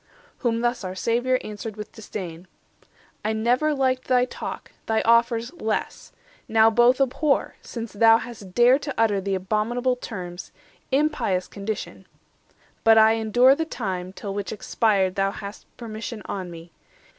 Whom 0.39 0.61
thus 0.61 0.83
our 0.83 0.95
Saviour 0.95 1.37
answered 1.43 1.75
with 1.77 1.91
disdain:— 1.91 2.47
170 3.19 3.19
"I 3.23 3.33
never 3.33 3.75
liked 3.75 4.05
thy 4.05 4.25
talk, 4.25 4.71
thy 4.87 5.01
offers 5.03 5.53
less; 5.53 6.11
Now 6.47 6.71
both 6.71 6.99
abhor, 6.99 7.53
since 7.61 7.93
thou 7.93 8.17
hast 8.17 8.55
dared 8.55 8.81
to 8.81 8.95
utter 8.97 9.21
The 9.21 9.35
abominable 9.35 9.95
terms, 9.95 10.51
impious 10.91 11.47
condition. 11.47 12.07
But 12.83 12.97
I 12.97 13.13
endure 13.13 13.53
the 13.53 13.63
time, 13.63 14.11
till 14.11 14.33
which 14.33 14.51
expired 14.51 15.13
Thou 15.13 15.29
hast 15.29 15.67
permission 15.77 16.23
on 16.25 16.49
me. 16.49 16.71